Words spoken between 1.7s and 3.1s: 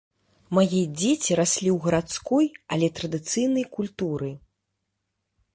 ў гарадской, але